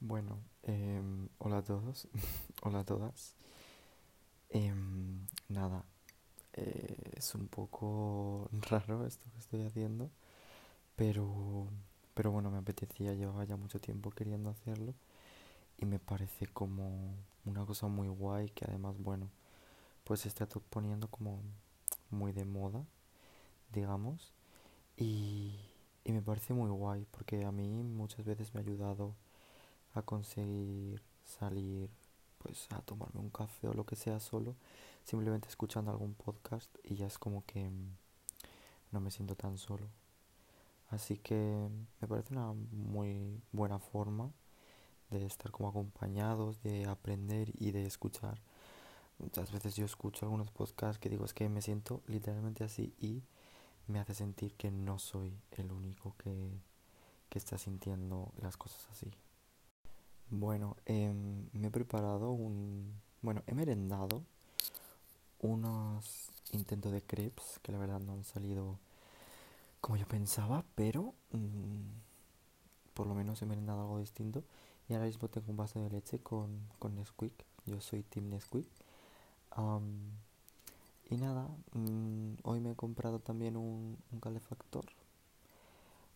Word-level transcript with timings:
Bueno, 0.00 0.38
em, 0.62 1.28
hola 1.38 1.58
a 1.58 1.62
todos, 1.62 2.08
hola 2.62 2.80
a 2.80 2.84
todas. 2.84 3.34
Em, 4.50 5.26
nada, 5.48 5.84
eh, 6.54 7.12
es 7.16 7.34
un 7.34 7.48
poco 7.48 8.48
raro 8.70 9.06
esto 9.06 9.26
que 9.32 9.38
estoy 9.40 9.62
haciendo, 9.62 10.10
pero, 10.96 11.68
pero 12.14 12.32
bueno, 12.32 12.50
me 12.50 12.58
apetecía, 12.58 13.14
llevaba 13.14 13.44
ya 13.44 13.56
mucho 13.56 13.80
tiempo 13.80 14.10
queriendo 14.10 14.50
hacerlo 14.50 14.94
y 15.78 15.86
me 15.86 15.98
parece 16.00 16.46
como 16.48 17.14
una 17.46 17.66
cosa 17.66 17.88
muy 17.88 18.08
guay 18.08 18.50
que 18.50 18.66
además, 18.66 18.98
bueno, 19.00 19.30
pues 20.04 20.20
se 20.22 20.28
está 20.28 20.46
poniendo 20.46 21.08
como 21.08 21.40
muy 22.10 22.32
de 22.32 22.44
moda, 22.44 22.84
digamos, 23.72 24.32
y, 24.96 25.54
y 26.04 26.12
me 26.12 26.22
parece 26.22 26.54
muy 26.54 26.70
guay 26.70 27.06
porque 27.12 27.44
a 27.44 27.52
mí 27.52 27.82
muchas 27.84 28.24
veces 28.26 28.54
me 28.54 28.60
ha 28.60 28.64
ayudado 28.64 29.14
a 29.94 30.02
conseguir 30.02 31.02
salir 31.24 31.90
pues 32.38 32.66
a 32.70 32.80
tomarme 32.82 33.20
un 33.20 33.30
café 33.30 33.68
o 33.68 33.74
lo 33.74 33.84
que 33.84 33.96
sea 33.96 34.20
solo, 34.20 34.54
simplemente 35.04 35.48
escuchando 35.48 35.90
algún 35.90 36.14
podcast 36.14 36.70
y 36.84 36.96
ya 36.96 37.06
es 37.06 37.18
como 37.18 37.44
que 37.44 37.68
mm, 37.68 37.96
no 38.92 39.00
me 39.00 39.10
siento 39.10 39.34
tan 39.34 39.58
solo. 39.58 39.86
Así 40.90 41.18
que 41.18 41.68
me 42.00 42.08
parece 42.08 42.32
una 42.32 42.54
muy 42.72 43.42
buena 43.52 43.78
forma 43.78 44.30
de 45.10 45.26
estar 45.26 45.50
como 45.50 45.68
acompañados, 45.68 46.62
de 46.62 46.86
aprender 46.86 47.52
y 47.58 47.72
de 47.72 47.86
escuchar. 47.86 48.40
Muchas 49.18 49.50
veces 49.52 49.74
yo 49.74 49.84
escucho 49.84 50.24
algunos 50.24 50.50
podcasts 50.50 50.98
que 50.98 51.08
digo 51.08 51.24
es 51.24 51.34
que 51.34 51.48
me 51.48 51.60
siento 51.60 52.02
literalmente 52.06 52.64
así 52.64 52.94
y 53.00 53.22
me 53.86 53.98
hace 53.98 54.14
sentir 54.14 54.54
que 54.54 54.70
no 54.70 54.98
soy 54.98 55.34
el 55.52 55.72
único 55.72 56.14
que, 56.18 56.50
que 57.28 57.38
está 57.38 57.58
sintiendo 57.58 58.32
las 58.40 58.56
cosas 58.56 58.86
así. 58.90 59.10
Bueno, 60.30 60.76
em, 60.86 61.48
me 61.52 61.68
he 61.68 61.70
preparado 61.70 62.30
un... 62.32 62.92
Bueno, 63.22 63.42
he 63.46 63.54
merendado 63.54 64.22
unos 65.40 66.30
intentos 66.52 66.92
de 66.92 67.02
crepes 67.02 67.60
que 67.62 67.72
la 67.72 67.78
verdad 67.78 68.00
no 68.00 68.12
han 68.12 68.24
salido 68.24 68.78
como 69.80 69.96
yo 69.96 70.06
pensaba, 70.06 70.64
pero 70.74 71.14
mm, 71.32 72.94
por 72.94 73.06
lo 73.06 73.14
menos 73.14 73.40
he 73.42 73.46
merendado 73.46 73.82
algo 73.82 73.98
distinto. 74.00 74.44
Y 74.88 74.94
ahora 74.94 75.06
mismo 75.06 75.28
tengo 75.28 75.50
un 75.50 75.56
vaso 75.56 75.80
de 75.80 75.90
leche 75.90 76.18
con, 76.20 76.60
con 76.78 76.94
Nesquik. 76.96 77.32
Yo 77.66 77.80
soy 77.80 78.02
Team 78.02 78.30
Nesquik. 78.30 78.68
Am, 79.52 79.82
y 81.10 81.16
nada, 81.16 81.48
mm, 81.72 82.34
hoy 82.44 82.60
me 82.60 82.72
he 82.72 82.76
comprado 82.76 83.18
también 83.20 83.56
un, 83.56 83.96
un 84.12 84.20
calefactor 84.20 84.84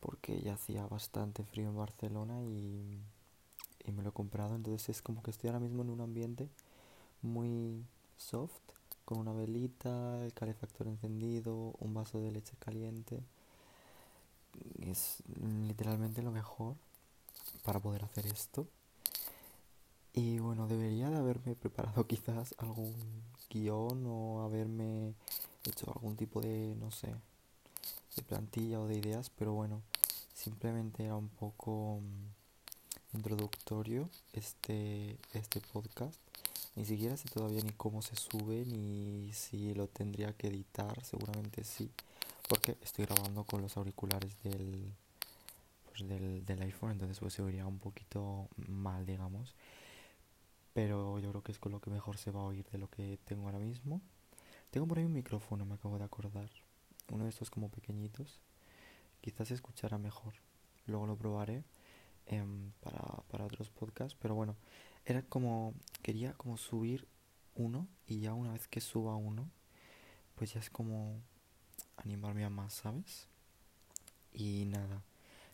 porque 0.00 0.40
ya 0.40 0.54
hacía 0.54 0.86
bastante 0.86 1.44
frío 1.44 1.68
en 1.68 1.76
Barcelona 1.76 2.40
y, 2.42 3.00
y 3.86 3.92
me 3.92 4.02
lo 4.02 4.10
he 4.10 4.12
comprado. 4.12 4.56
Entonces 4.56 4.88
es 4.88 5.02
como 5.02 5.22
que 5.22 5.30
estoy 5.30 5.48
ahora 5.48 5.60
mismo 5.60 5.82
en 5.82 5.90
un 5.90 6.00
ambiente 6.00 6.48
muy 7.22 7.84
soft, 8.16 8.60
con 9.04 9.18
una 9.18 9.32
velita, 9.32 10.24
el 10.24 10.32
calefactor 10.32 10.88
encendido, 10.88 11.74
un 11.78 11.94
vaso 11.94 12.20
de 12.20 12.32
leche 12.32 12.56
caliente. 12.58 13.20
Es 14.80 15.22
literalmente 15.66 16.22
lo 16.22 16.30
mejor 16.32 16.74
para 17.64 17.80
poder 17.80 18.04
hacer 18.04 18.26
esto. 18.26 18.66
Y 20.12 20.38
bueno, 20.38 20.66
debería 20.66 21.10
de 21.10 21.18
haberme 21.18 21.54
preparado 21.54 22.06
quizás 22.08 22.54
algún 22.58 22.94
guion 23.50 24.04
o 24.06 24.42
haberme 24.42 25.14
hecho 25.64 25.90
algún 25.94 26.16
tipo 26.16 26.40
de, 26.40 26.74
no 26.80 26.90
sé, 26.90 27.14
de 28.16 28.22
plantilla 28.22 28.80
o 28.80 28.86
de 28.86 28.96
ideas, 28.96 29.30
pero 29.30 29.52
bueno, 29.52 29.82
simplemente 30.32 31.04
era 31.04 31.16
un 31.16 31.28
poco 31.28 32.00
mm, 32.00 32.35
introductorio 33.16 34.08
este, 34.32 35.16
este 35.32 35.60
podcast. 35.60 36.20
Ni 36.76 36.84
siquiera 36.84 37.16
sé 37.16 37.28
todavía 37.28 37.62
ni 37.62 37.72
cómo 37.72 38.02
se 38.02 38.16
sube 38.16 38.64
ni 38.66 39.32
si 39.32 39.74
lo 39.74 39.88
tendría 39.88 40.32
que 40.34 40.48
editar, 40.48 41.02
seguramente 41.04 41.64
sí, 41.64 41.90
porque 42.48 42.76
estoy 42.82 43.06
grabando 43.06 43.44
con 43.44 43.62
los 43.62 43.76
auriculares 43.78 44.36
del, 44.42 44.92
pues 45.88 46.06
del, 46.06 46.44
del 46.44 46.62
iPhone, 46.62 46.92
entonces 46.92 47.18
pues 47.18 47.32
se 47.32 47.42
oiría 47.42 47.66
un 47.66 47.78
poquito 47.78 48.48
mal, 48.68 49.06
digamos. 49.06 49.54
Pero 50.74 51.18
yo 51.18 51.30
creo 51.30 51.42
que 51.42 51.52
es 51.52 51.58
con 51.58 51.72
lo 51.72 51.80
que 51.80 51.90
mejor 51.90 52.18
se 52.18 52.30
va 52.30 52.40
a 52.40 52.44
oír 52.44 52.66
de 52.70 52.76
lo 52.76 52.90
que 52.90 53.18
tengo 53.24 53.46
ahora 53.46 53.58
mismo. 53.58 54.02
Tengo 54.70 54.86
por 54.86 54.98
ahí 54.98 55.06
un 55.06 55.14
micrófono, 55.14 55.64
me 55.64 55.74
acabo 55.74 55.96
de 55.96 56.04
acordar. 56.04 56.50
Uno 57.10 57.24
de 57.24 57.30
estos 57.30 57.48
como 57.48 57.70
pequeñitos. 57.70 58.40
Quizás 59.22 59.48
se 59.48 59.54
escuchará 59.54 59.96
mejor. 59.96 60.34
Luego 60.86 61.06
lo 61.06 61.16
probaré 61.16 61.64
em, 62.26 62.72
para, 62.80 63.00
para 63.28 63.44
otros 63.44 63.70
podcasts. 63.70 64.16
Pero 64.20 64.34
bueno, 64.34 64.56
era 65.04 65.22
como... 65.22 65.74
Quería 66.02 66.34
como 66.34 66.56
subir 66.56 67.08
uno 67.56 67.88
y 68.06 68.20
ya 68.20 68.34
una 68.34 68.52
vez 68.52 68.68
que 68.68 68.80
suba 68.80 69.16
uno, 69.16 69.50
pues 70.36 70.52
ya 70.54 70.60
es 70.60 70.70
como 70.70 71.20
animarme 71.96 72.44
a 72.44 72.50
más, 72.50 72.74
¿sabes? 72.74 73.26
Y 74.32 74.66
nada, 74.66 75.02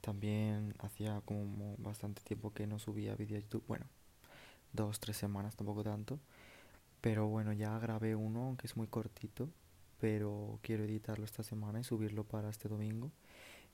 también 0.00 0.74
hacía 0.80 1.20
como 1.24 1.76
bastante 1.78 2.22
tiempo 2.22 2.52
que 2.52 2.66
no 2.66 2.78
subía 2.78 3.14
vídeo 3.14 3.38
YouTube. 3.38 3.64
Bueno, 3.66 3.86
dos, 4.72 5.00
tres 5.00 5.16
semanas, 5.16 5.56
tampoco 5.56 5.82
tanto. 5.82 6.18
Pero 7.00 7.28
bueno, 7.28 7.52
ya 7.52 7.78
grabé 7.78 8.14
uno, 8.16 8.44
aunque 8.44 8.66
es 8.66 8.76
muy 8.76 8.86
cortito. 8.86 9.48
Pero 10.00 10.58
quiero 10.62 10.84
editarlo 10.84 11.24
esta 11.24 11.42
semana 11.42 11.80
y 11.80 11.84
subirlo 11.84 12.24
para 12.24 12.50
este 12.50 12.68
domingo. 12.68 13.10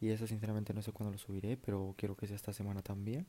Y 0.00 0.10
eso 0.10 0.26
sinceramente 0.26 0.74
no 0.74 0.82
sé 0.82 0.92
cuándo 0.92 1.12
lo 1.12 1.18
subiré, 1.18 1.56
pero 1.56 1.94
quiero 1.98 2.16
que 2.16 2.26
sea 2.26 2.36
esta 2.36 2.52
semana 2.52 2.82
también. 2.82 3.26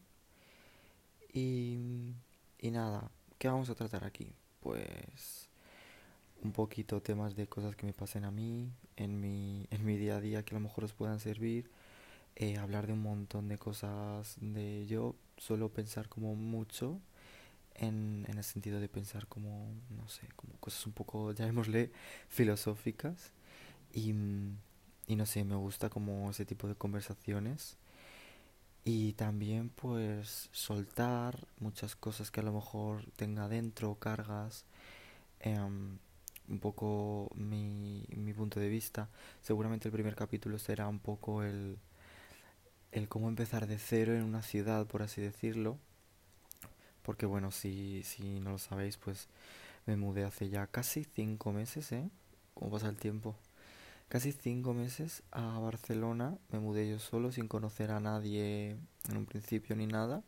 Y, 1.33 2.13
y 2.59 2.71
nada, 2.71 3.09
¿qué 3.37 3.47
vamos 3.47 3.69
a 3.69 3.75
tratar 3.75 4.03
aquí? 4.03 4.33
Pues 4.59 5.49
un 6.43 6.51
poquito 6.53 7.01
temas 7.01 7.35
de 7.35 7.47
cosas 7.47 7.75
que 7.75 7.85
me 7.85 7.93
pasen 7.93 8.25
a 8.25 8.31
mí, 8.31 8.71
en 8.97 9.19
mi, 9.21 9.67
en 9.71 9.85
mi 9.85 9.97
día 9.97 10.17
a 10.17 10.21
día 10.21 10.43
que 10.45 10.55
a 10.55 10.59
lo 10.59 10.61
mejor 10.63 10.85
os 10.85 10.93
puedan 10.93 11.19
servir. 11.19 11.71
eh, 12.35 12.57
hablar 12.57 12.87
de 12.87 12.93
un 12.93 13.01
montón 13.03 13.49
de 13.49 13.57
cosas 13.59 14.37
de 14.41 14.85
yo 14.87 15.15
suelo 15.37 15.69
pensar 15.69 16.09
como 16.09 16.35
mucho 16.35 16.99
en, 17.75 18.25
en 18.29 18.37
el 18.37 18.43
sentido 18.43 18.79
de 18.79 18.89
pensar 18.89 19.27
como, 19.27 19.67
no 19.97 20.07
sé, 20.09 20.27
como 20.35 20.53
cosas 20.59 20.85
un 20.87 20.93
poco, 20.93 21.33
llamémosle, 21.33 21.91
filosóficas. 22.29 23.33
Y, 23.93 24.13
mm, 24.13 24.57
y 25.11 25.17
no 25.17 25.25
sé, 25.25 25.43
me 25.43 25.55
gusta 25.55 25.89
como 25.89 26.29
ese 26.31 26.45
tipo 26.45 26.69
de 26.69 26.75
conversaciones. 26.75 27.75
Y 28.85 29.11
también 29.13 29.69
pues 29.69 30.49
soltar 30.53 31.47
muchas 31.59 31.95
cosas 31.97 32.31
que 32.31 32.39
a 32.39 32.43
lo 32.43 32.53
mejor 32.53 33.03
tenga 33.17 33.49
dentro, 33.49 33.95
cargas, 33.95 34.63
em, 35.41 35.99
un 36.49 36.59
poco 36.59 37.29
mi, 37.35 38.05
mi 38.15 38.33
punto 38.33 38.59
de 38.61 38.69
vista. 38.69 39.09
Seguramente 39.41 39.89
el 39.89 39.93
primer 39.93 40.15
capítulo 40.15 40.57
será 40.59 40.87
un 40.87 40.99
poco 40.99 41.43
el, 41.43 41.77
el 42.93 43.09
cómo 43.09 43.27
empezar 43.29 43.67
de 43.67 43.79
cero 43.79 44.13
en 44.15 44.23
una 44.23 44.43
ciudad, 44.43 44.85
por 44.87 45.01
así 45.03 45.21
decirlo. 45.21 45.77
Porque 47.03 47.25
bueno, 47.25 47.51
si, 47.51 48.03
si 48.03 48.39
no 48.39 48.51
lo 48.51 48.57
sabéis, 48.59 48.97
pues 48.97 49.27
me 49.85 49.97
mudé 49.97 50.23
hace 50.23 50.49
ya 50.49 50.67
casi 50.67 51.03
cinco 51.03 51.51
meses, 51.51 51.91
¿eh? 51.91 52.09
¿Cómo 52.53 52.71
pasa 52.71 52.89
el 52.89 52.97
tiempo? 52.97 53.35
Casi 54.11 54.33
cinco 54.33 54.73
meses 54.73 55.23
a 55.31 55.57
Barcelona. 55.59 56.37
Me 56.51 56.59
mudé 56.59 56.89
yo 56.89 56.99
solo, 56.99 57.31
sin 57.31 57.47
conocer 57.47 57.91
a 57.91 58.01
nadie 58.01 58.75
en 59.07 59.15
un 59.15 59.25
principio 59.25 59.73
ni 59.73 59.87
nada. 59.87 60.21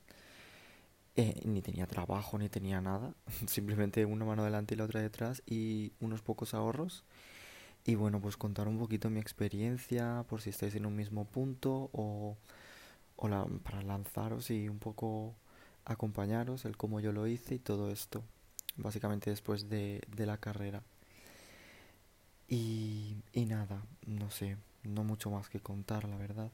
Eh, 1.17 1.41
ni 1.43 1.61
tenía 1.61 1.85
trabajo, 1.85 2.37
ni 2.37 2.47
tenía 2.47 2.79
nada. 2.79 3.13
Simplemente 3.45 4.05
una 4.05 4.23
mano 4.23 4.45
delante 4.45 4.73
y 4.73 4.77
la 4.77 4.85
otra 4.85 5.01
detrás 5.01 5.43
y 5.45 5.91
unos 5.99 6.21
pocos 6.21 6.53
ahorros. 6.53 7.03
Y 7.85 7.95
bueno, 7.95 8.21
pues 8.21 8.37
contar 8.37 8.69
un 8.69 8.79
poquito 8.79 9.09
mi 9.09 9.19
experiencia, 9.19 10.23
por 10.29 10.41
si 10.41 10.51
estáis 10.51 10.75
en 10.75 10.85
un 10.85 10.95
mismo 10.95 11.25
punto 11.25 11.89
o, 11.91 12.37
para 13.63 13.81
lanzaros 13.81 14.49
y 14.49 14.69
un 14.69 14.79
poco 14.79 15.35
acompañaros, 15.83 16.63
el 16.63 16.77
cómo 16.77 17.01
yo 17.01 17.11
lo 17.11 17.27
hice 17.27 17.55
y 17.55 17.59
todo 17.59 17.91
esto. 17.91 18.23
Básicamente 18.77 19.29
después 19.29 19.67
de, 19.67 20.01
de 20.07 20.25
la 20.25 20.37
carrera. 20.37 20.83
Y, 22.55 23.15
nada, 23.47 23.83
no 24.05 24.29
sé, 24.29 24.57
no 24.83 25.03
mucho 25.03 25.31
más 25.31 25.49
que 25.49 25.59
contar, 25.59 26.07
la 26.07 26.17
verdad. 26.17 26.51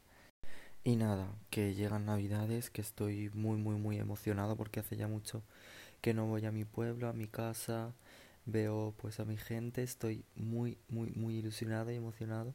Y 0.86 0.96
nada, 0.96 1.28
que 1.50 1.76
llegan 1.76 2.06
Navidades, 2.06 2.70
que 2.70 2.80
estoy 2.80 3.30
muy, 3.34 3.58
muy, 3.58 3.76
muy 3.76 3.98
emocionado 4.00 4.56
porque 4.56 4.80
hace 4.80 4.96
ya 4.96 5.10
mucho 5.10 5.44
que 6.00 6.14
no 6.14 6.26
voy 6.26 6.46
a 6.46 6.54
mi 6.54 6.64
pueblo, 6.64 7.10
a 7.10 7.14
mi 7.14 7.28
casa, 7.28 7.94
veo 8.46 8.94
pues 8.96 9.20
a 9.20 9.26
mi 9.26 9.36
gente, 9.36 9.84
estoy 9.84 10.24
muy, 10.38 10.78
muy, 10.88 11.10
muy 11.12 11.36
ilusionado 11.36 11.92
y 11.92 11.96
emocionado. 11.96 12.54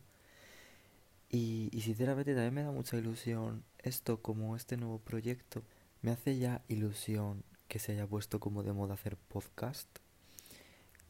Y, 1.29 1.69
y 1.71 1.83
sinceramente 1.83 2.33
también 2.33 2.55
me 2.55 2.63
da 2.63 2.71
mucha 2.71 2.97
ilusión 2.97 3.63
esto 3.81 4.23
como 4.23 4.57
este 4.57 4.79
nuevo 4.79 5.01
proyecto. 5.01 5.63
Me 6.01 6.13
hace 6.13 6.39
ya 6.39 6.63
ilusión 6.69 7.45
que 7.69 7.79
se 7.79 7.93
haya 7.93 8.07
puesto 8.07 8.41
como 8.41 8.63
de 8.63 8.73
moda 8.73 8.95
hacer 8.95 9.19
podcast, 9.19 9.89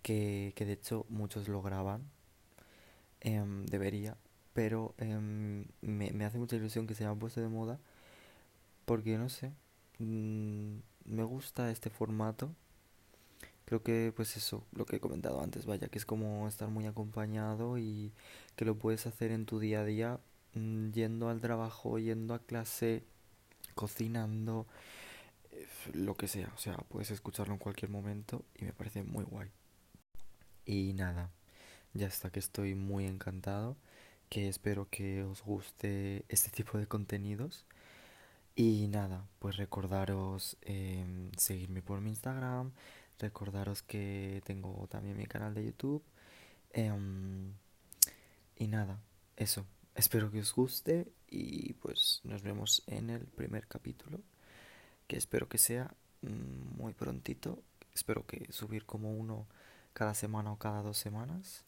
que, 0.03 0.53
que 0.57 0.65
de 0.65 0.73
hecho 0.73 1.07
muchos 1.09 1.47
lo 1.47 1.63
graban, 1.63 2.03
em, 3.25 3.67
debería, 3.67 4.17
pero 4.55 4.94
em, 4.99 5.67
me, 5.82 6.12
me 6.12 6.25
hace 6.25 6.38
mucha 6.38 6.56
ilusión 6.56 6.87
que 6.87 6.94
se 6.94 7.05
haya 7.05 7.15
puesto 7.19 7.41
de 7.41 7.49
moda 7.49 7.81
porque 8.85 9.17
no 9.19 9.29
sé, 9.29 9.53
mm, 9.99 10.76
me 11.06 11.23
gusta 11.25 11.71
este 11.71 11.91
formato. 11.91 12.50
Creo 13.67 13.82
que 13.82 14.12
pues 14.15 14.37
eso, 14.37 14.65
lo 14.73 14.85
que 14.85 14.97
he 14.97 15.00
comentado 15.00 15.41
antes, 15.43 15.65
vaya, 15.67 15.88
que 15.88 15.99
es 15.99 16.05
como 16.06 16.47
estar 16.49 16.69
muy 16.69 16.87
acompañado 16.87 17.79
y 17.79 18.12
que 18.56 18.65
lo 18.67 18.76
puedes 18.76 19.06
hacer 19.06 19.31
en 19.32 19.47
tu 19.47 19.59
día 19.59 19.81
a 19.81 19.85
día, 19.85 20.20
mm, 20.55 20.91
yendo 20.93 21.29
al 21.31 21.41
trabajo, 21.41 21.99
yendo 21.99 22.35
a 22.35 22.41
clase, 22.41 23.03
cocinando, 23.75 24.67
eh, 25.53 25.67
lo 25.94 26.15
que 26.17 26.29
sea. 26.29 26.53
O 26.55 26.59
sea, 26.59 26.77
puedes 26.88 27.11
escucharlo 27.11 27.55
en 27.55 27.59
cualquier 27.61 27.91
momento 27.91 28.44
y 28.56 28.65
me 28.65 28.73
parece 28.73 29.03
muy 29.03 29.25
guay. 29.25 29.50
Y 30.67 30.93
nada, 30.94 31.31
ya 31.94 32.06
está, 32.08 32.31
que 32.31 32.41
estoy 32.41 32.75
muy 32.75 33.06
encantado, 33.06 33.76
que 34.29 34.49
espero 34.49 34.88
que 34.91 35.23
os 35.25 35.43
guste 35.43 36.25
este 36.29 36.50
tipo 36.50 36.79
de 36.79 36.87
contenidos. 36.87 37.64
Y 38.56 38.88
nada, 38.88 39.26
pues 39.41 39.56
recordaros 39.56 40.56
em, 40.62 41.32
seguirme 41.37 41.82
por 41.82 42.00
mi 42.00 42.11
Instagram, 42.11 42.73
recordaros 43.19 43.82
que 43.82 44.43
tengo 44.44 44.87
también 44.88 45.17
mi 45.17 45.26
canal 45.26 45.55
de 45.55 45.64
YouTube. 45.67 46.02
em, 46.73 47.52
y 48.56 48.67
nada, 48.69 49.00
eso. 49.37 49.67
Espero 49.94 50.31
que 50.31 50.41
os 50.41 50.55
guste 50.55 51.12
y 51.29 51.75
pues 51.75 52.20
nos 52.25 52.43
vemos 52.43 52.82
en 52.87 53.11
el 53.11 53.26
primer 53.26 53.67
capítulo, 53.69 54.20
que 55.06 55.17
espero 55.17 55.49
que 55.49 55.58
sea 55.58 55.94
mm, 56.23 56.76
muy 56.79 56.93
prontito. 56.94 57.62
Espero 57.94 58.26
que 58.26 58.52
subir 58.52 58.87
como 58.87 59.12
uno 59.12 59.46
cada 59.93 60.14
semana 60.14 60.52
o 60.52 60.58
cada 60.58 60.82
dos 60.82 60.99
semanas. 60.99 61.64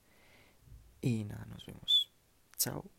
Y 1.06 1.22
nada, 1.24 1.46
nos 1.46 1.64
vemos. 1.64 2.10
Chao. 2.58 2.95